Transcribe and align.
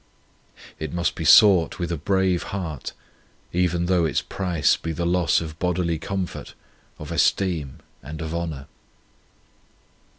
It 0.79 0.91
must 0.91 1.13
be 1.13 1.23
sought 1.25 1.77
with 1.77 1.91
a 1.91 1.95
brave 1.95 2.41
heart, 2.49 2.93
even 3.53 3.85
though 3.85 4.03
its 4.03 4.19
price 4.19 4.75
be 4.75 4.93
the 4.93 5.05
loss 5.05 5.41
of 5.41 5.59
bodily 5.59 5.99
comfort, 5.99 6.55
of 6.97 7.11
esteem, 7.11 7.81
and 8.01 8.19
of 8.19 8.33
honour. 8.33 8.65